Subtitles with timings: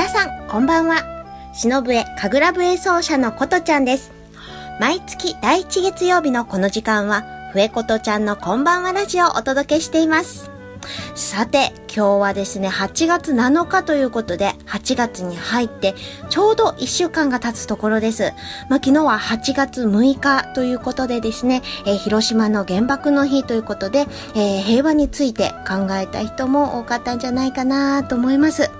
[0.00, 1.04] 皆さんこんばんは
[1.52, 4.12] 忍笛神楽笛奏者のことちゃんです
[4.80, 10.50] 毎月第1月曜日のこの時間は笛ことちゃんのこんばんはラジオをお届けしています
[11.14, 15.94] さて、今日はですね、8月7日ということで、8月に入って、
[16.30, 18.32] ちょうど1週間が経つところです。
[18.70, 28.70] まあ、昨日は8月6日ということでですね、えー、広島の原爆の日ということで、えー、平和について考えた人も多かったんじゃないかなと思います。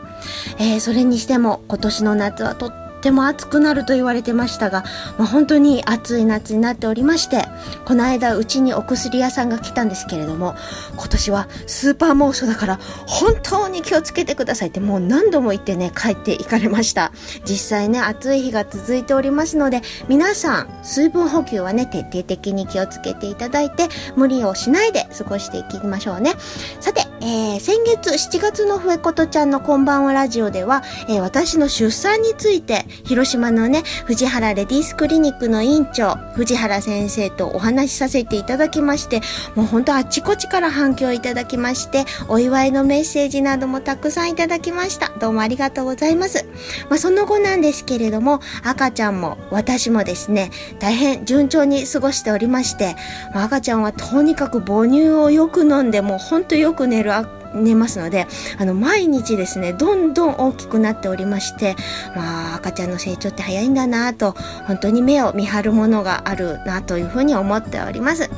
[0.58, 4.84] えー、それにしても今年の夏はとっても暑くなると言われてましたが、
[5.16, 7.46] まあ、本当に暑い夏になっておりまして、
[7.86, 10.54] この間うちにお薬屋さんが来たんですけれども、
[10.96, 17.12] 今年はスーパー猛暑だから本当に気をつけてくださいってもう何度も言ってね、帰っていかれました。
[17.46, 26.34] 実際ね、暑い日が続いておりますので、皆さん水分補給はね、徹底的に気をつけていただいて、無理をしないで過ごしていきましょうね。
[26.80, 39.20] さて、えー、先月7月のふえことちゃんのこんばんはラジオでは、えー、私の出産について広島のね、藤原レディースクリニックの院長、藤原先生とお話しさせていただきまして、
[39.54, 45.10] もうほんとあちこちから反響いただきまして、お祝いのメッセージなどもたくさんいただきました。
[45.18, 46.46] どうもありがとうございます。
[46.88, 52.96] まあ、その後なんですけれども、赤ちゃんも私もですね、大変順調に過ごしておりまして、
[53.34, 57.09] まあ、赤ちゃんはとにかく母乳をよく飲んで、もうほんとよく寝る
[57.54, 58.26] 寝ますので、
[58.58, 61.76] あの、毎日ですね、どんどん大きくなっておりまして、
[62.14, 64.34] まあ、赤ちゃんの成長って早いんだなと、
[64.66, 68.30] 本当に目を見張るものがあるなというふうに思っております。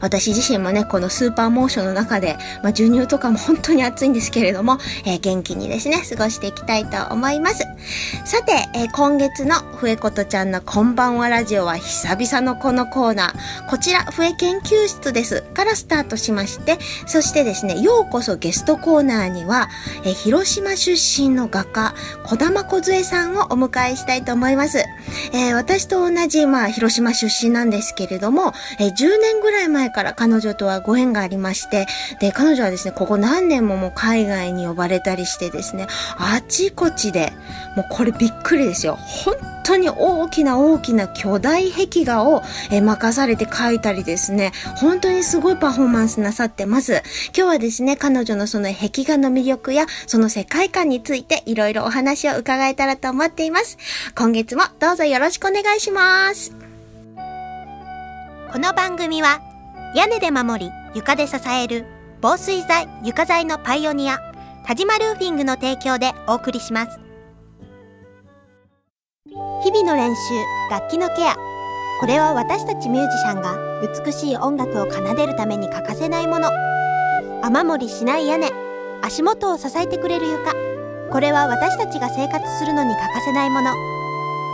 [0.00, 7.64] 私自身もね、このスーパーモーションの中で、まあ、授乳とかも本当に暑いんですけれども、えー、元気にですね、過ごしていきたいと思います。
[8.24, 15.42] さて、えー、今月の笛ことちゃんのこんばんはラジオは久々のこのコーナー、こちら、笛研究室です。
[15.54, 19.68] からスタートしまして、そしてですね、ようこそゲストコーナーには、
[20.04, 21.94] えー、広島出身の画家、
[22.24, 24.78] 小玉小杖さんをお迎えしたいと思います。
[25.32, 31.86] えー、私と同じ、まあ、広島出身なんですけれども、えー、10年ぐらいらい前から彼女とはご縁がありまして、
[32.20, 37.32] で、彼女はですね、ここ何年ももう海外に呼ばれたりしてですね、あちこちで、
[37.76, 38.96] もうこれびっくりですよ。
[38.96, 47.02] 本当に大きな大きな巨大壁画を、え任されて描いたりですね、本当にすごいパフォーマンスなさってます。
[47.36, 53.78] 今日はですね、彼女のその壁画の魅力や、その世界観についていろいろお話を伺えたらと思っています。
[54.14, 56.54] 今月もどうぞよろしくお願いします。
[58.52, 59.49] この番組は
[59.92, 61.84] 屋根で守り床で支える
[62.20, 64.18] 防水材床材のパイオニア
[64.64, 67.00] 田島ルーフィングの提供でお送りします。
[69.64, 70.20] 日々の練習
[70.70, 71.34] 楽器のケア
[72.00, 73.58] これは私たちミュージシャンが
[74.04, 76.50] 美しい音楽を奏でるために欠かせないもの。
[77.42, 78.50] 雨漏りしない屋根
[79.02, 80.54] 足元を支えてくれる床。
[81.10, 83.74] これは私たちが生活するのに欠かせないもの。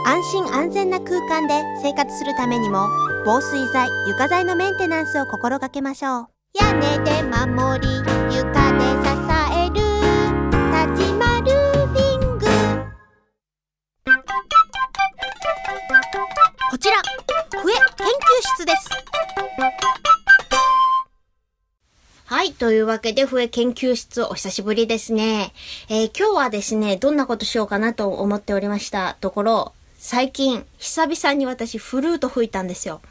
[0.08, 2.86] 安心安全な空間で生活するためにも
[3.24, 7.88] 防水材床材のメンテナンスを心がけましょう屋根で守り
[8.32, 9.10] 床で支
[9.52, 9.74] える
[10.70, 12.46] 田島ルーフィング
[16.70, 17.02] こちら
[17.60, 18.10] 笛研究
[18.54, 18.88] 室です
[22.26, 22.52] はい。
[22.52, 25.52] というわけで、笛研究室お久しぶりですね。
[25.88, 29.72] えー、今日はですね、どんなことしようかなと思っておりましたところ、
[30.08, 33.02] 最近、久々に私フルート吹いたんですよ。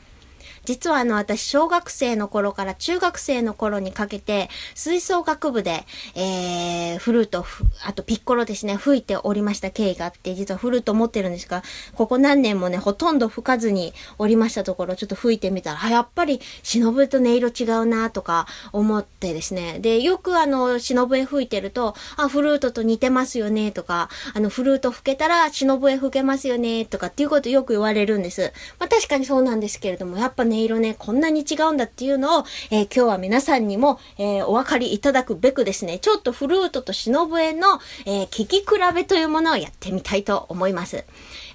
[0.66, 7.46] 実はあの私小学生の頃から中学生の頃にかけて吹奏楽部で、えー、フルート、
[7.86, 11.64] あとピッコロですね、吹いておりました経緯があって、実はフルート持ってるんですが、
[11.94, 19.80] ここ何年もね、ほとんど吹かずにおりましたところ、ちょっと吹いてみたら、あ、やっぱり忍と音色違うなとか思ってですね。
[19.80, 28.54] で、よくあの、忍笛吹いてると、あ、フルートと似てますよねとか、あの、フルート吹けたら忍笛吹けますよねとかっていうことよく言われるんです。
[28.80, 41.06] まあ確かにそうなんですけれども、やっぱね、色ね、こんなに違うんだっていうのを、えー、今日は皆さんにも、えー、お分かりいただくべくですね、ちょっとフルートと忍笛の、えー、聞き比べというものをやってみたいと思います。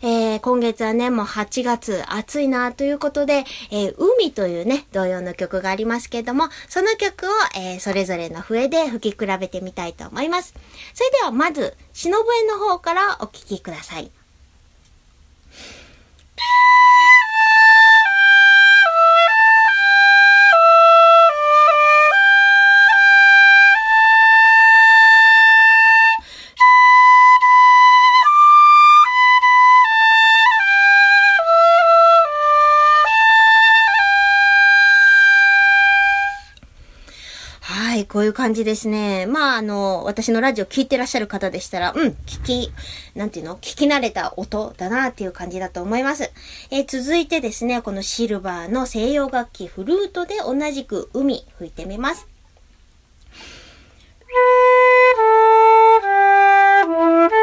[0.02, 10.54] えー、今月はね、もう8月暑いなということで、えー、海というね、同様の曲がありますけれども、その曲を、えー、それぞれの笛で吹き比べてみたいと思います。
[10.94, 14.10] それではまず、忍笛の方からお聴きください。
[38.10, 39.26] こういう感じですね。
[39.26, 42.72] まあ、あの、私のラジオ聞いてらっしゃる方でしたら、うん、聞き、
[43.14, 43.54] なんていうの？
[43.58, 46.32] 聞き慣れた音だなっていう感じだと思います。
[46.72, 52.26] えー、続いてですね、このシルバーの西洋楽器フルートで同じく海吹いてみます。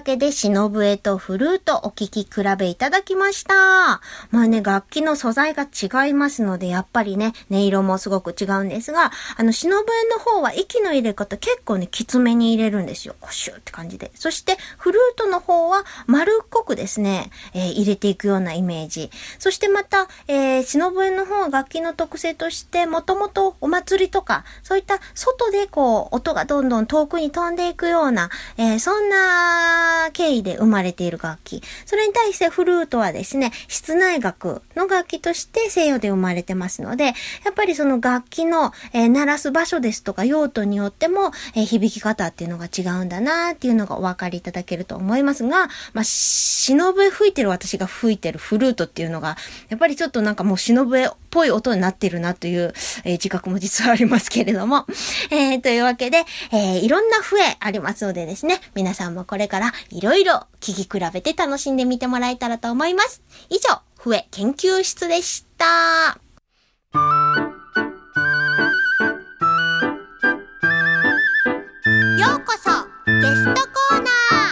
[0.00, 4.00] わけで、忍笛とフルートお聴き比べいただきました。
[4.30, 13.14] まあね、楽器の素材が違いますので、やっぱりね、音色もすごく違うんですが、あの、忍笛の方は息の入れ方結構ね、きつめに入れるんですよ。
[13.20, 14.10] コシューって感じで。
[14.14, 19.10] そして、フルートの方は丸っこくですね、えー、入れていくようなイメージ。
[19.38, 31.62] そしてまた、えー、忍笛の方は楽器の特性として、もともとお祭りとか、そういった外でこう、音がどんどん遠くに飛んでいくような、えー、そんな経緯で生まれている楽器。
[31.86, 37.12] それに対してフルートはですね、室内楽の楽器として西洋で生まれてますので、や
[37.50, 49.36] っぱりその楽器の、えー、鳴らす場所ですとか用途によっても、えー、響き方っていうのが違うんだなっていうのがお分かりいただけると思いますが、まあ、忍笛吹いてる私が吹いてるフルートっていうのが、
[49.68, 52.72] やっぱりちょっとなんかもう忍笛ぽい音になってるなという、
[53.04, 54.86] えー、自覚も実はありますけれども。
[55.30, 63.22] えー、というわけで、えー、いろんな笛ありますのでですね、皆さんもこれからいろいろ聞き比べて楽しんでみてもらえたらと思います。
[63.48, 66.18] 以上、笛研究室でした。
[72.18, 72.70] ようこそ
[73.06, 74.49] ゲストコーナー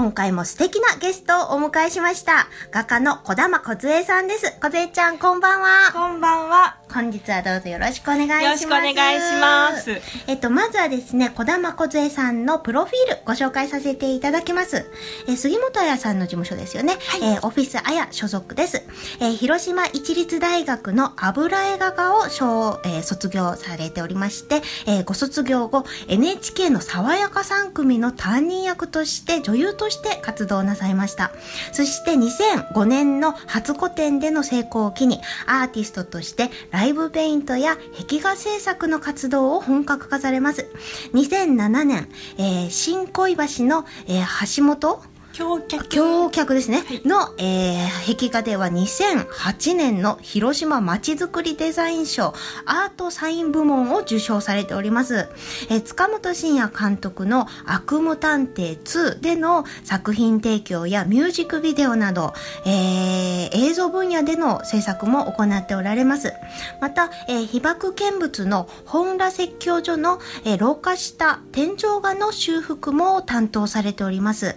[0.00, 2.46] 今回も素敵なゲストをお迎えしました。
[2.70, 4.50] 画家の小玉小杖さんです。
[4.58, 5.92] 小杖ちゃん、こんばんは。
[5.92, 6.79] こんばんは。
[6.92, 8.44] 本日はどうぞよろしくお願いします。
[8.44, 10.00] よろしくお願いします。
[10.26, 14.90] えっと、まずはですね、小玉小杖さんのプロフィールご紹介させていただきます。
[15.28, 16.98] えー、杉本彩さんの事務所ですよね。
[17.06, 18.82] はい、えー、オフィス彩所属です。
[19.20, 31.30] えー、広島一律大学の油絵画科を小、えー、卒業されておりまして、えー、ご卒業後、NHK の爽やか3組の担任役として女優として活動なさいました。
[31.72, 37.76] そして2005年の初個展での成功を機に、アーティストとしてラライブペイントや
[38.08, 40.66] 壁画制作の活動を本格化されます。
[41.12, 45.88] 2007年、えー、新恋橋の、えー、橋本橋脚。
[45.88, 52.34] 橋脚ですね、はい、の、えー、壁画では2008年の広島まちづくりデザイン賞
[52.66, 55.28] アートサイン部門を受賞されております、
[55.70, 62.32] えー、塚本慎也監督の悪夢探偵2での作品提供やミュージックビデオなど、
[62.66, 66.32] えー、映像分野での制作も行っておられます。
[66.80, 74.56] また、えー、被爆見物の本羅説教所の、えー、老化した天井画の修復も担当されております。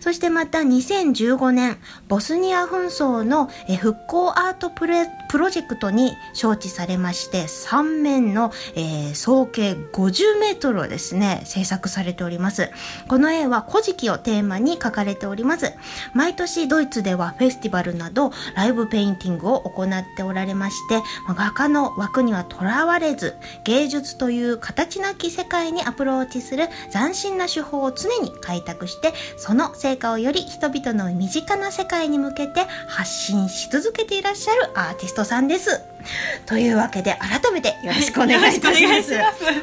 [0.00, 1.76] そしてまた2015年、
[2.08, 12.70] ボスニア紛争の復興アートプレプロジェクトに招致されまして、3面の、えー、総計50メートルをですね、制作されております。
[13.08, 15.72] この絵は古事記をテーマに描かれております。
[16.12, 35.80] 毎年ドイツではフェスティバルなどライブペインティングを行っておられまして、画家の枠にはとらわれず、芸術という形なき世界にアプローチする斬新な手法を常に開拓して、その成果をより人々の身近な世界に向けて発信し続けていらっしゃるアーティストさんです。
[36.46, 39.14] というわけで改めてよろしくお願いいたします。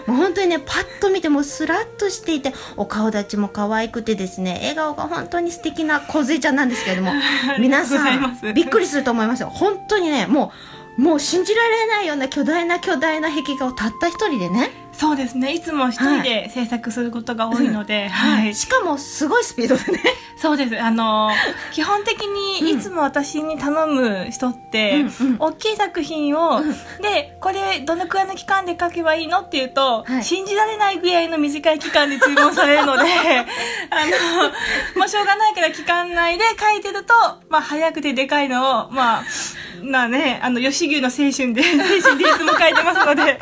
[0.07, 7.13] もう本当にねパッと見てもスラッとしていてお顔立ちも可愛くてですね笑顔が本当に素敵な小ちゃんなんですけれども
[7.59, 9.49] 皆さんびっくりすると思いますよ。
[9.49, 10.51] 本当にねも
[10.97, 15.51] うもう信じられないような巨大な巨大な壁画をたった一人でねそうですね。
[15.51, 19.99] いつも一人で制作することが多いので、はい、しかもすごいスピードでね。
[20.37, 20.79] そうです。
[20.79, 21.31] あの
[21.73, 33.03] 基本的にいつも私に頼む人って、うん、大きい作品を、うん、でこれどのくらいの期間で書けばいいのって言うと、はい、信じられないぐらいの短い期間で注文されるので
[33.89, 34.05] あ
[34.95, 37.13] のもうしょうがないから期間内で書いてると、
[37.49, 39.23] まあ、早くてでかいのをまあ
[39.81, 43.39] なねあの吉牛の青春で青春でいつも書いてますので。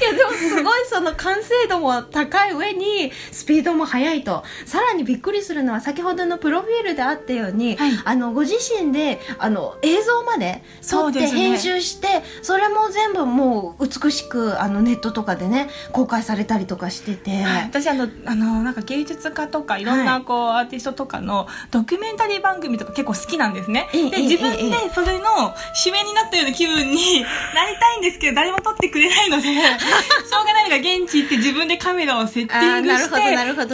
[0.00, 4.44] いやでもすごいその完成度も高い上にスピードも速いと。
[4.64, 23.88] さらにびっくりするのは先ほどのプロフィールであったように、はい、あのご自身であの映像まで撮って編集して、ね、それも全部もう美しくあのネットとかでね公開されたりとかしてて、はい、私あのあのなんか芸術家とかいろんなこう、はい、アーティストとかのドキュメンタリー番組とか結構好きなんですね。
[23.92, 27.22] で自分でそれの締めになったような気分に
[27.54, 29.48] なりたいんですけど誰も撮ってくれないので
[30.28, 33.10] しょうがないのが現地行って自分でカメラをセッティングして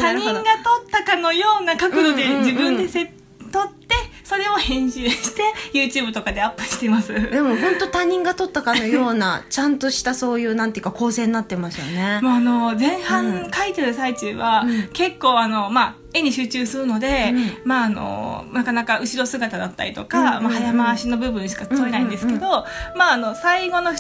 [0.00, 3.08] 他人が撮ったかのような角度で自分でセッ
[3.52, 7.12] 撮ってそれを編集して YouTube とかでアップしてます。
[7.12, 12.20] でも本当他人が撮ったかのようなちゃんとしたそういうなんていうか構成になってますよね。
[12.22, 22.64] もうあの前半書いてる最中は、うん、結構あのまあ絵に集中するので、うん、まああのなかなか後ろ姿だったりとか、まあ、早回しの部分しか撮れないんですけど、
[22.96, 23.96] まああの最後の1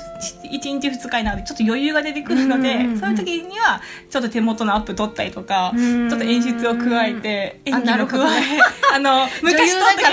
[0.50, 8.42] 日2日になるとちょっと余裕が出てくるので、そういう時にはちょっと手元のアップ撮ったりとか、ちょっと演出を加えて演技を加え
[8.94, 10.10] あの昔撮った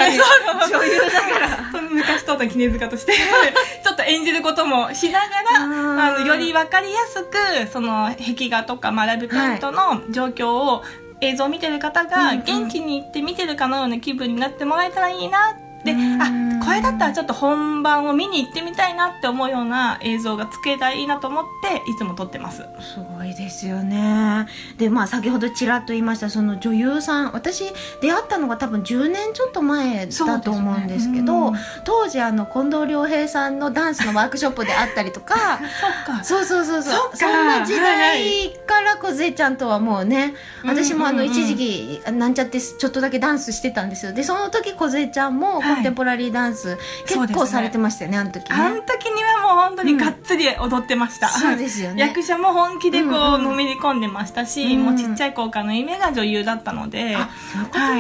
[0.68, 3.14] 女優だから 昔撮った絹塚として
[3.84, 10.84] ちょっと演じることもしながらあのより分かりやすくその壁画とか、まあ、ライブペイントの状況を
[11.22, 22.64] 映像を見てる方が現地に行って見てるかのような気分になってもらえたらいいなってあこれだったらちょっと本番を見に行ってみたいなって思うような映像が作れたらいいなと思っていつも撮ってます。
[22.80, 24.48] すごいですよね。
[24.78, 27.64] でまあ先ほどちらっと言いましたその女優さん私
[28.02, 35.60] 出会ったのが多分10年ちょっと前だと思うんですけど、ね、当時あの近藤良平さんのダンスのワークショップであったりとか
[36.24, 37.12] そうそうそうそう。
[37.14, 40.34] そんな時代から梢ちゃんとはもうね
[40.66, 44.14] 私もあの一時期なんちゃってちょっとだけダンスしてたんですよ。
[44.14, 48.56] でその時梢ちゃんもコンテンポラリーダンス、結構されてましたよねあの時ね。
[48.56, 52.02] あの時にはもう本当にがっつり踊ってました、そうですよね。
[52.02, 57.30] 役者も本気でこうのめり込んでましたし、もうちっちゃい子からの夢が女優だったので、は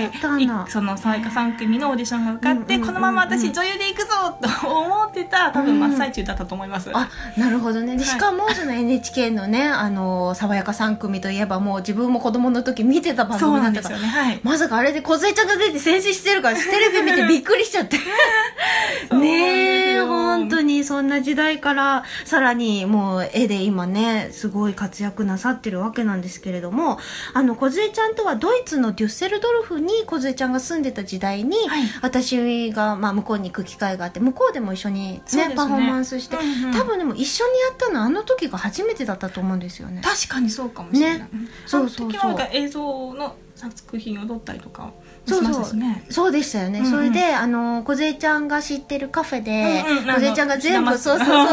[0.01, 0.11] い、
[0.69, 7.99] その沙耶香3組のオーディションが受かって、このまま私女優で行くぞと思ってた多分真っ最中だったと思います、あなるほどね。
[7.99, 17.97] しかもその NHK のねあの爽やか3組といえばもう自分も子供の時見てた番組なんですよね、はい、まさかあれで梢ちゃんが出て先生してるからテレビ見てびっくりしちゃって。
[19.15, 26.99] ねえ本当にそんな時代からさらにもう絵で今ねすごい活躍なさってるわけなんですけれども
[27.33, 35.55] あの梢ちゃんとはドイツのデュッセルドルフに梢ちゃんが住んでた時代に、はい、私が、まあ、向こうに行く機会があって向こうでも一緒にね、ね。
[35.55, 40.01] パフォーマンスして、うんうん、多分でも一緒にやったのあの時が初めてだったと思うんですよね。
[40.03, 41.29] 確かにそうかもしれない、ね、
[41.65, 42.37] そうそうそう。
[42.51, 44.91] 映像の作品を撮ったりとか
[45.25, 51.47] そうそう、ね、そうでしたよね、うんうん、それであの梢ちゃんが知ってるカフェで梢、うんうん、ちゃんが全部そうそうそう オー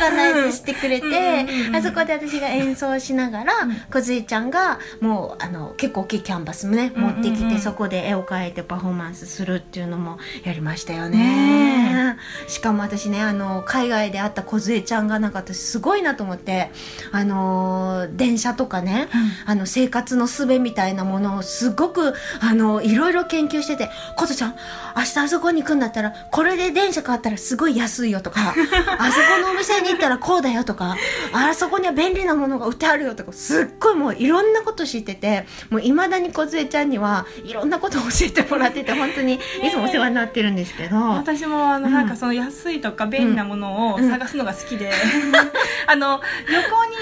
[0.00, 3.52] ガナイズしてくれて、うんうん、あそこで私が演奏しながら
[3.90, 7.46] 梢、うん、ちゃんがもうあの結構大きいキャンバスもね持ってきて、うん。
[7.46, 12.16] うんうん、そこで絵を描いてパフォーマンスするっていうのもやりましたよね。
[12.48, 16.70] しかも私ねあの海外で会った梢ちゃんがなんか私すごいなと思って
[17.12, 19.08] あの電車とかね、
[19.46, 24.56] あの生活の術みたいなものをすごくあのいろいろ研究してて、ことちゃん、
[24.96, 28.54] 明日あそこに行くんだったら、これで電車変わったらすごい安いよとか、
[28.98, 30.96] あそこのお店に行ったらこうだよとか、
[31.32, 40.96] あそこには便利なものが売ってあるよとか、すっごいもういろんなこと知ってて、もう未だにこずえちゃんにはいろんなことを教えてもらってて、本当にいつもお世話になってるんですけど。
[40.96, 44.90] 私もあの、なんかその安いとか便利なものを探すのが好きで、
[45.86, 46.96] あの、旅行に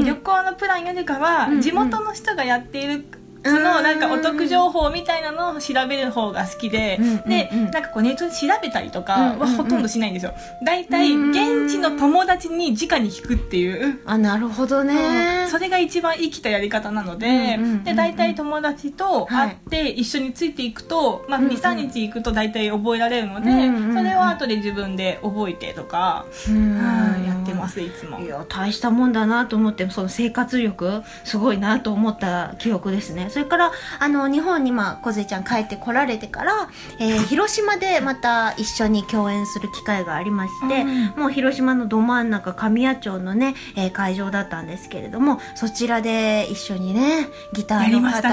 [0.00, 3.06] って、旅行のプランよりかは、地元の人がやっている
[3.46, 10.34] そのなんかお得情報みたいなのを調べる方が好きで、でなんかこうネットで調べたりとかはほとんどしないんですよ。
[10.64, 14.00] 大体現地の友達に直に聞くっていう。
[14.06, 28.20] あなるほどね、それが一番生きたやり方なので、で大体友達と会って一緒についていくと、まあ、23日行くと大体覚えられるので、それを後で自分で覚えてとか、やってますいつも。
[28.20, 48.28] いや大したもんだなと思ってその生活力すごいなと思った記憶ですねそれからあの日本にまあ梢ちゃん帰ってこられてから、えー、 広島でまた一緒に共演する機会がありまして、うん、もう広島のど真ん中神谷町のね、えー、会場だったんですけれどもそちらで一緒にねギターの方と、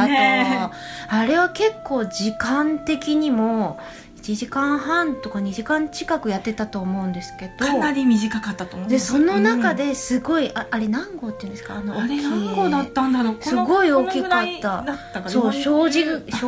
[1.09, 3.77] あれは結構時間的にも
[4.23, 7.65] 1時間半とか2時間近くやってたと思うんですけど。
[7.65, 11.75] かなり短かったと思うでその中ですごい、うん、ああれ何号っていうんですか？
[11.75, 13.37] あのあれ何号だったんだろう？
[13.41, 14.85] すごい大きかった。
[15.27, 16.03] そう障子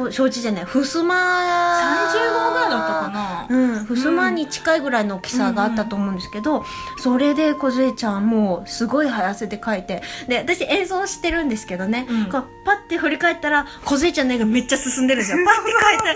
[0.10, 0.66] 障子じゃない。
[0.66, 3.35] ふすま30号ぐらいだったかな？
[3.50, 3.86] うん。
[3.86, 6.64] ふ襖に近いぐらいの大きさがあったと思うんですけど、
[6.98, 15.38] それで梢ちゃんもうすごい早せで描いてで私映像してるんですけどね、うん、こうパッて振り返ったら梢ちゃんの絵がめっちゃ進んでるんですよ。
[15.46, 16.14] パッて描いた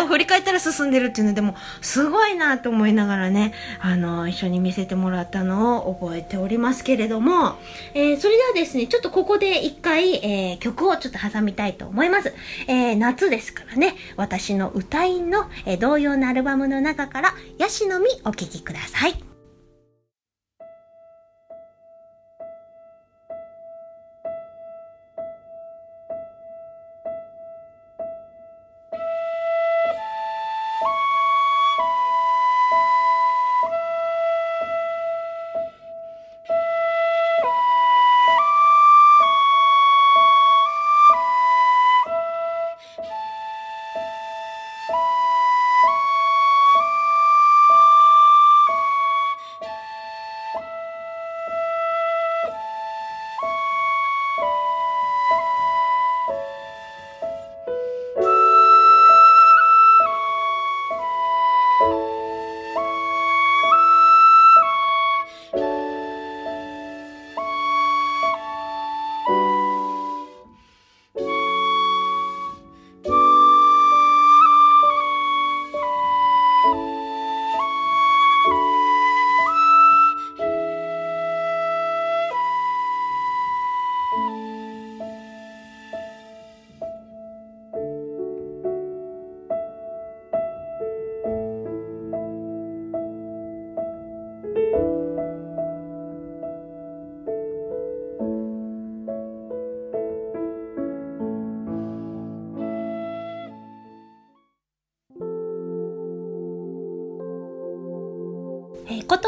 [0.00, 7.56] ら振り返ったら進んでるっていうのでもすごいなと思いながらねあの一緒に見せてもらったのを覚えておりますけれども、
[7.94, 12.34] えー、それではですねちょっとここで一回、えー、曲をちょっと挟みたいと思います、
[12.66, 19.35] えー、夏ですからね私の歌いの、えー、同様のアルバムの中から「ヤシの実」お聴きください。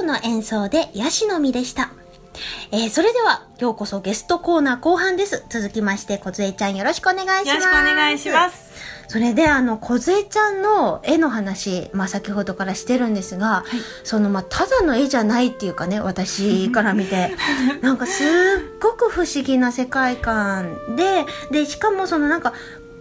[0.08, 1.90] の演奏でヤシの実でした。
[2.72, 5.44] えー、それでは、今日こそゲストコーナー後半です。
[5.50, 7.48] 続きまして、小杖ちゃんよろしくお願いします。
[7.48, 8.72] よろしくお願いします。
[9.08, 17.34] それで、あの、小杖ちゃんの絵の話、まあ、先ほどからしてるんですが、はい、その、まあ、ただの絵じゃないっていうかね、私から見て、
[17.82, 18.26] なんかすっ
[18.80, 22.54] ごく不思議な世界観で、で、しかもそのなんか、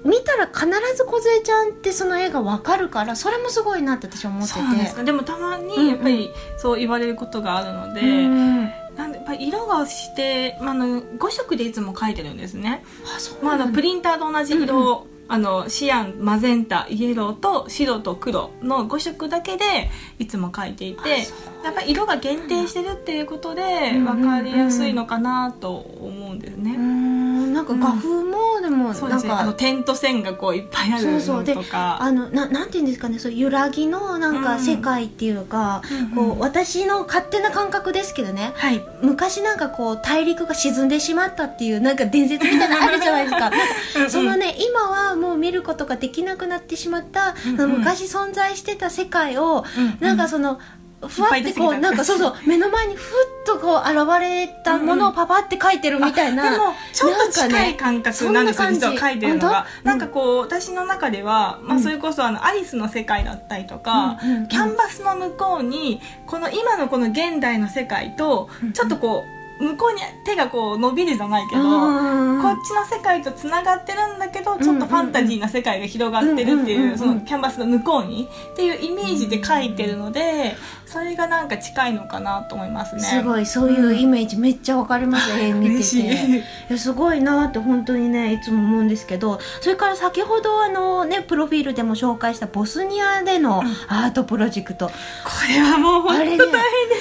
[0.03, 4.53] 見たら必ず梢ちゃんってその絵が分かるからそれもすごいなって私は思って
[4.95, 5.03] て。
[5.03, 8.07] でもたまにやっぱりそう言われることがあるので、うん。
[8.07, 12.83] うん、なんでやっぱ色がして、まあ、の5色でいつも描いてるんですね。
[13.15, 14.77] あそうまあ、プリンターと同じ色。
[14.77, 21.27] を、うんうんあのシアンマゼンタイエローと白と黒の5色だけでいつも描いていて
[21.63, 23.63] やっぱり色が限定してるっていうことで
[23.93, 26.75] 分かりやすいのかなと思うんですね。
[26.75, 26.81] うん。
[26.81, 27.11] うん。
[27.11, 31.21] うんなんか画風もでもなんか、あの点と線がこういっぱいあるのとか。
[31.25, 31.43] そうそう。
[31.43, 43.51] であのななんていうんですかねそう揺らぎのなんか世界っていうか、うん、こう私の勝手な感覚ですけどね、はい、昔なんかこう大陸が沈んでしまったっていうなんか伝説みたいなのあるじゃないですか
[44.09, 50.59] そのね今はもう見ることができなくなってしまった、うんうん、昔存在してた世界を、うんうん、なんかその
[51.05, 64.17] ふわってこうなんかそうそう目の前にふっとこう現れたものをパパって書いてるみたいな、でもちょっと近い感覚なんですよ、実は書いてるのが、なんかこう私の中では、まあ、それこそあのアリスの世界だったりとか、
[64.49, 83.01] キャンバスの向こうにこの今のこの現代の世界とちょっとこう向こうに手がこう伸びるじゃないけどこっちの世界とつながってるんだけどちょっとファンタジーな世界が広がってるっていうそのキャンバスの向こうにっていうイメージで描いてるのでそれがなんか近いのかなと思いますね。
[83.01, 85.97] すごいそういうイメージめっちゃわかりますね、 うん、見てて。
[85.97, 94.97] いやすごいなって本当にねいつも思うんですけどそれから先ほどあのねプロフィールでも紹介したボスニアでのアートプロジェクト、うん、こ
[95.49, 96.47] れはもう本当大変で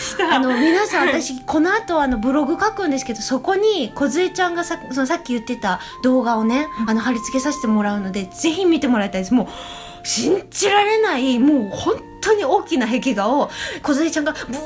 [0.00, 9.34] した、ね、あの皆さん私この後あのブログ書くんですけどそこに梢ちゃんがさそのさっき言ってた動画をね、あの貼り付けさせてもらうのでぜひ見てもらいたいです。
[9.34, 13.50] もう信じられないもう本当に大きな壁画を
[13.82, 14.60] 梢ちゃんがブワ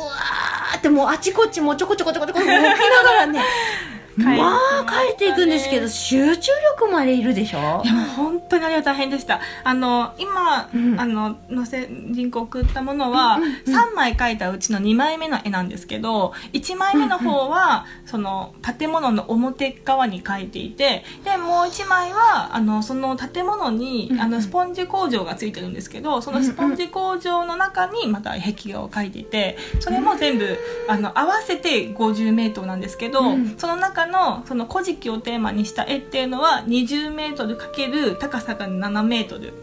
[0.75, 3.41] ーってもうあちこちもちょこちょこちょこちょこ動きながらね
[4.25, 7.83] まあ書いていくんですけど集中力までいるでしょ？
[7.85, 9.41] いやもう本当にあれは大変でした。
[9.65, 33.21] あの今、うん、あの載せ人口送ったものは、うんうん、3枚描いたうちの2枚目の絵なんですけど1枚目の方は、うんうん、その建物の表側に描いていてでもう1枚はあのその建物に、うんうん、あのスポンジ工場がついてるんですけどそのスポンジ工場の中にまた壁画を描いていてそれも全部あの合わせて50メートルなんですけど、
[33.59, 39.55] その中のその古事記をテーマにした絵っていうのは20メートルかける高さが7メートル。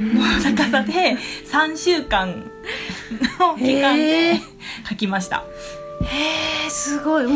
[0.00, 2.50] の高さで3週間
[3.38, 4.40] の期間で
[4.88, 5.44] 書きました。
[6.02, 7.26] へえすごい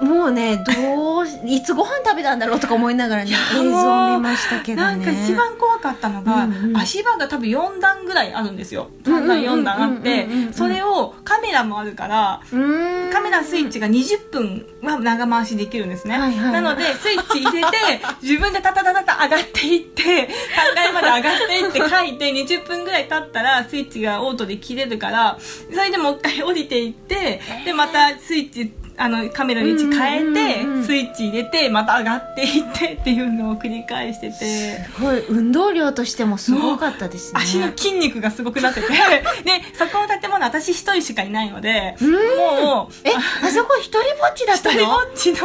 [0.00, 4.88] もうねどう いつご飯食べたんだろうとか思いながらね映像見ましたけどね。
[4.88, 8.90] なんか一番怖かったのが、うんうん、足場が多分4段ぐらいあるんですよ。
[9.04, 12.40] 3段4段あってそれをカメラもあるから
[13.12, 17.76] カメラスイッチが20分は長回しできるんですね、はいはい、なのでスイッチ入れて
[18.22, 34.34] 自分でタタタタタ上がっていって3階まで上がっていって書いて20分ぐらい経ったらスイッチがオートで切れるからそれでもう一回降りていってでまたスイッチあのカメラの位置変えて、スイッチ入れてまた上がっていってっていうのを繰り返してて。
[34.34, 35.26] すごい。
[35.28, 37.40] 運動量としてもすごかったですね。
[37.40, 38.88] 足の筋肉がすごくなってて。
[39.44, 44.74] でそこの建物私一人しかいないのでもうえあそこ一人ぼっちだったの？
[44.74, 45.38] 一人ぼっちの、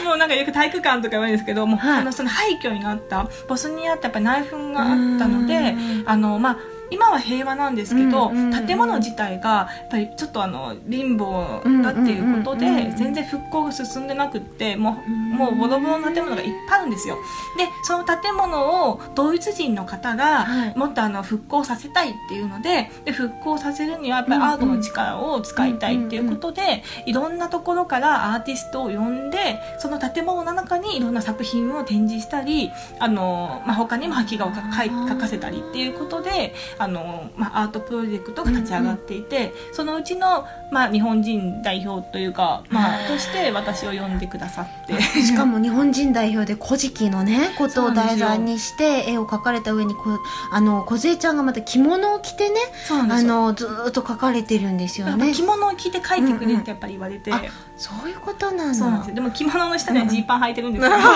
[0.00, 0.02] え？
[0.02, 5.74] ー、もうなんかよく体育館とか言われるんですけどもう、はい、あのその廃墟になったボスにあったやっぱ内紛があったので
[6.06, 6.58] あのまあ
[6.90, 8.30] 今は平和なんですけど、
[8.66, 17.16] 建物自体がやっぱりちょっとあの貧乏だっていうことで全然復興が進んでなくってもうもうボロボロの建物がいっぱいあるんですよ。
[17.56, 45.00] でその建物をドイツ人の方がもっとあの復興させたいっていうのでで復興させるにはやっぱりアートの力を使いたいっていうことでいろんなところからアーティストを呼んでその建物の中にいろんな作品を展示したりあの、まあ、他にも壁画を描かせたりっていうことであの、まあ、アートプロジェクトが立ち上がっていて、うんうん、そのうちの、まあ、日本人代表というか、まあ、として私を呼んでくださって。
[45.02, 50.18] しかも日本人代表で「古事記」のね ことを題材にして絵を描かれた上にこ
[50.52, 52.56] あの梢ちゃんがまた着物を着てね
[52.90, 55.32] あのずっと描かれてるんですよね。
[55.32, 57.44] 着物を着て描いてくれってやっぱり言われて、うんうん、
[57.78, 59.12] そういうことなんだ。
[59.12, 61.12] でも着物の下にはジーパン履いてるんですけど、 普段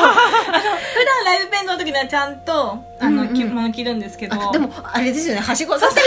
[1.25, 5.40] ライブペンの時にはちゃんとあの、着物着るんですけどでもあれですよね。
[5.40, 6.01] はしごさせて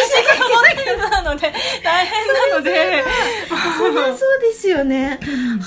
[1.09, 1.51] なので
[1.83, 3.03] 大変なので。
[3.77, 5.19] そりゃそうですよね、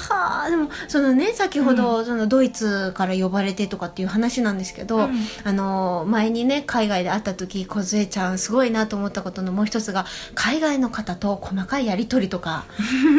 [0.08, 12.64] はあでもそのね先ほど、そのドイツから呼ばれてとかっていう話なんですけど、うん、あの前にね海外で会った時梢ちゃんすごいなと思ったことのもう一つが海外の方と細かいやり取りとか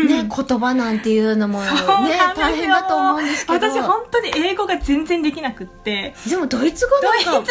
[0.08, 3.68] ね 言葉なんていうのもね大変だと思うんですけど。
[3.70, 6.16] 私本当に英語が全然できなくって。
[6.28, 7.44] でもドイツ語なんか向こ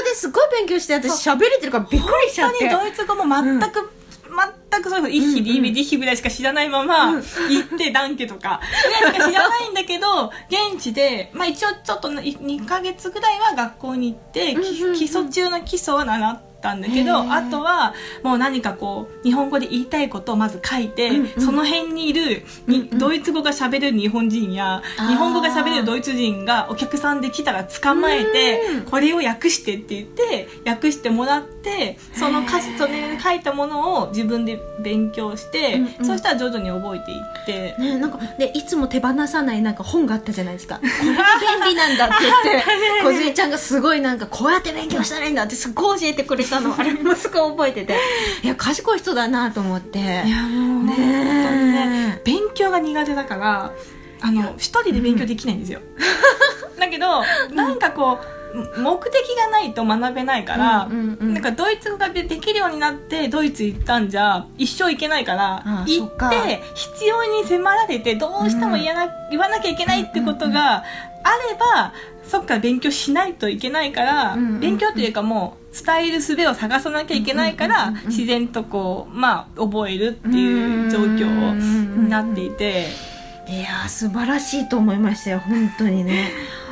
[0.00, 2.68] うですごい勉強して私喋れてるからびっくりしちゃって。
[2.68, 3.90] ドイツ語も全く、うん。
[4.70, 14.54] 全くそういうこと、一匹、二匹ぐらいしか知らないまま、行って、ダンケとか、ぐらいしか知らないんだけど、現地で、まあ一応ちょっと2ヶ月ぐらいは学校に行って、
[14.94, 40.80] 基礎中の基礎は習って、ったんだけどあとはもう何かこう日本語で言いたいことをまず書いて、うんうん、その辺にいるに、うんうん、ドイツ語が喋れる日本人や日本語が喋れるドイツ人がお客さんで来たら捕まえてこれを訳してって言って訳してもらってその歌詞それ書いたものを自分で勉強して、うんうん、そしたら徐々に覚えていって、ね、なんかでいつも手放さないなんか本があったじゃないですか。
[40.80, 41.24] これが
[41.62, 42.64] 便利なんだって言って
[43.02, 47.96] 梢ちゃんがすごいなんかこうやって勉強したらいいんだってすごい教えてくれたのあれ息子覚えてて。
[48.42, 49.98] いや賢い人だなと思って。
[49.98, 53.72] いやもうねね勉強が苦手だから
[54.20, 55.80] あの一人で勉強できないんですよ、
[56.74, 57.22] うん、 だけど
[57.54, 58.40] なんかこう
[58.80, 82.86] 目的がないと学べないから、なんかドイツ語ができるようになってドイツ行ったんじゃ一生行けないから行って必要に迫られてどうしても言わなうん、言わなきゃいけないってことがあればそっか勉強しないといけないから、うんうんうん、勉強というかもう伝える術を探さなきゃいけないから、うんうんうんうん、自然とこうまあ覚えるっていう状況になっていて、
[83.48, 86.30] いや素晴らしいと思いましたよ本当にね。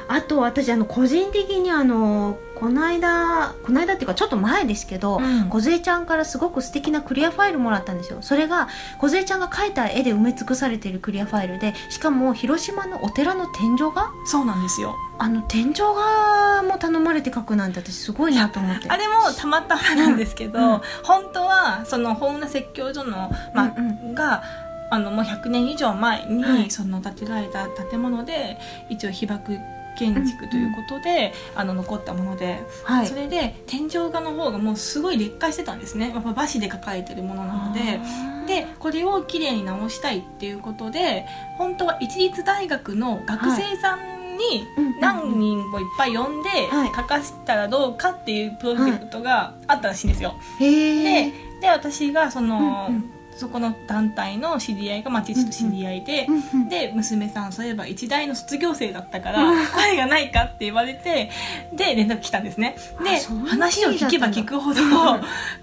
[0.09, 8.19] あと私あの個人的にあのこの間この間っていうかちょっと前ですけど、うん、梢ちゃんからすごく素敵なクリアファイルもらったんですよ。
[8.21, 8.69] それが
[8.99, 14.97] 梢ちゃんが描いた絵で埋め尽くされているクリアファイルでしかも広島のお寺の天井画そうなんですよ。
[15.21, 18.89] あの天井画も頼まれて描くなんて私すごいなと思って。
[18.89, 20.73] あれもたまたまなんですけど、うん。
[20.75, 24.43] うん、本当はその本名説教所の、まあ、うんうん、が
[24.91, 29.59] あのもう100年以上前に、その建てられた建物で一応被爆
[29.99, 36.11] 建築ということで、うん、あの残ったもので、はい、それで天井画の方がもうすごい劣化してたんですね。
[36.11, 38.01] やっぱ和紙で描かれてるものなので。
[38.47, 41.27] でこれをきれいに直したいっていうことで
[41.59, 44.19] 本当は一律大学の学生さん、はい。
[44.39, 44.67] に
[45.01, 46.49] 何人もいっぱい呼んで
[46.97, 50.37] 書かせたらどうかっていうプロジェクトがあったらしいんですよ。
[50.61, 56.69] でで私がその、うんうんそこの団体の知り合いが、まあ、父と知り合いで、うんうん。
[56.69, 61.31] で娘さんそういえば一大の卒業生だったから声がないかって言われて
[61.73, 62.77] で連絡来たんですね。
[63.05, 64.89] で話を聞けば聞くほどうん。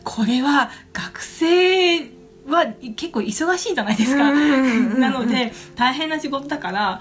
[0.04, 2.00] これは学生
[2.48, 4.32] は結構忙しいじゃないですか、
[5.00, 7.00] なので大変な仕事だから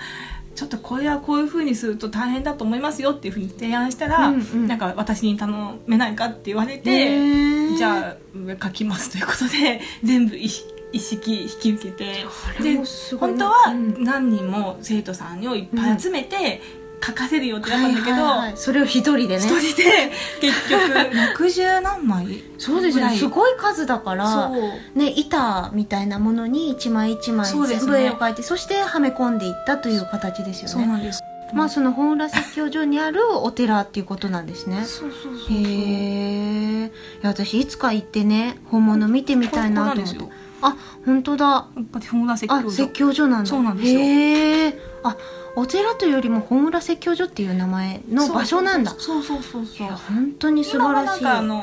[0.55, 4.69] ちょっとこれはこういうふうにすると大変だと思いますよっていうふうに提案したら、うんうん。
[4.69, 5.53] なんか私に頼
[5.87, 7.77] めないかって言われへて、ー。
[7.77, 12.25] じゃあ上書きますということで 全部一一式引き受けて
[12.57, 14.05] それもすごい本当はうん。
[14.05, 16.63] 何人も生徒さんをいっぱい集めて
[17.03, 18.53] 書かせる予定だったんだけど、はいはいはい。
[18.57, 19.39] それを一人でね。
[19.39, 21.45] 一人で 結局。
[21.45, 22.43] 60何枚？
[22.59, 23.17] そうですよね。
[23.17, 24.51] すごい数だから
[24.95, 30.73] ね板みたいなものに一枚一枚全部絵を描いてそしてはめ込んでいったという形ですよね。
[30.73, 31.23] そうなんです。
[31.53, 34.85] まあその本浦説教所にあるお寺っていうことなんですね。
[34.85, 40.19] そうそうそうへえ私いつか行ってね本物見てみたいなと思って。
[40.63, 41.67] あ本当だ。
[42.11, 42.69] 本村説教所。
[42.69, 43.51] あ説教所なんだ。
[43.51, 44.01] そうなんですよ。
[44.01, 45.17] へえあ
[45.57, 48.95] お寺というよりも本浦説教所っていう名前の場所なんだ。
[48.99, 51.25] そうそうそうそう本当に素晴らしい。
[51.25, 51.63] なんかあの、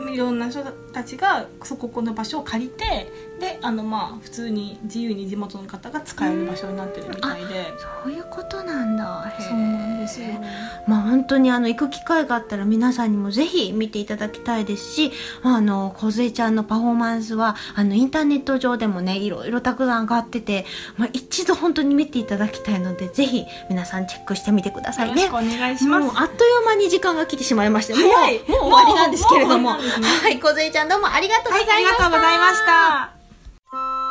[0.00, 0.12] うん。
[0.12, 7.72] いろんな人たちがそここの場所を借りてであのまあ普通に自由に地元の方が使える場所になってるみたいで。
[8.04, 9.32] そういうことなんだ。
[9.38, 10.28] そうなんですよ。
[10.86, 20.64] まあ本当にあの行く機会があったら皆さんにもぜひ見ていただきたいですし、あの、小杖ちゃんのパフォーマンスは、あの、インターネット上でもね、いろいろたくさん上がってて、
[20.96, 25.24] まあ一度本当に見ていただきたいので、ぜひ皆さんチェックしてみてくださいね。
[25.24, 25.58] よろしくお。
[25.58, 26.04] 願いします。
[26.04, 29.74] もうあっという間に時間が来てしまいまして、もうもう終わりなんですけれども。
[29.76, 29.82] ね
[30.22, 31.74] はい、小杖ちゃんどうもありがとうございました。
[31.74, 33.29] ありがとうございました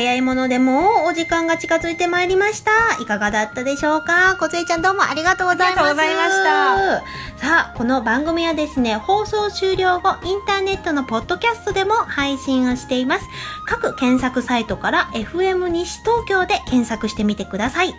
[0.00, 2.70] 早いものでもお時間が近づいてまいりました。
[3.02, 4.34] いかがだったでしょうか？
[4.40, 5.90] 小杖ちゃんどうもありがとうございます。
[5.90, 7.46] ありがとうございました。
[7.46, 13.26] さあ、この番組はですね、放送終了後、インターネットのポッドキャストでも配信をしています。
[13.70, 17.94] 各検索サイトから FM 西東京で検索してみてください。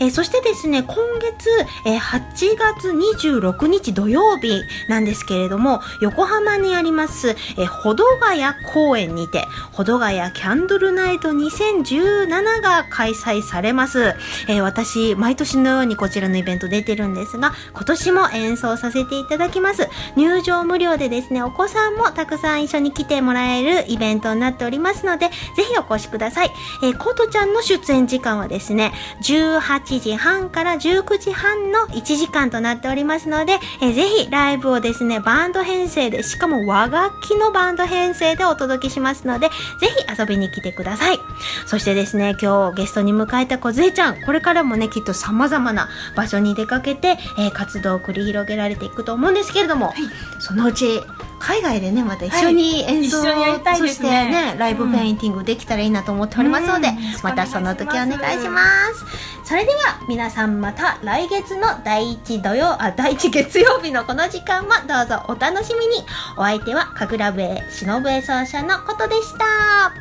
[0.00, 1.50] えーそしてですね、今月、
[1.84, 14.14] えー8月26日土曜日なんですけれども、横浜にあります、えー、ほどがや公園にて、ほどがやキャンドルナイト2017が開催されます。
[14.48, 19.88] え私、毎年のようにこちらのイベント出てるんですが、今年も演奏させていただきます。
[20.16, 26.50] 入場無料でですね、お子さんもたくさん一緒に来てもらえるイベントになっておりますので、ぜひお越しください。
[26.82, 28.92] えー、コトちゃんの出演時間はですね、
[29.22, 39.48] 18時半から19時半の1時間となっておりますので、えーぜひライブをですね、バンド編成で、しかも和楽器のバンド編成でお届けしますので、
[39.80, 41.18] ぜひ遊びに来てください。
[41.66, 49.92] そしてですね、今日ゲストに迎えた小杖ちゃん、これからもね、きっと様々な場所に出かけて、えー活動を繰り広げられていくと思うんですけれども、
[50.38, 51.02] そのうち、
[51.40, 58.62] 海外でね、また一緒に演奏、一緒にやりたいそしてね、ライブペインティングできたらいいなと思っておりますので、うんまたその時お願いしま
[58.94, 59.04] す。
[59.44, 66.04] それでは皆さんまた来月の第1土曜、あ、第1月曜日のこの時間もどうぞお楽しみに。
[66.36, 69.44] お相手は神楽笛、忍笛奏者のことでした。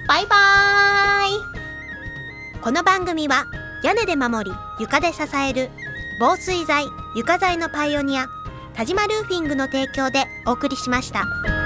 [0.07, 3.45] バイバーイこの番組は
[3.83, 5.69] 屋根で守り床で支える
[6.19, 8.27] 防水材床材のパイオニア
[8.79, 11.58] 田島ルーフィングの提供でお送りしました。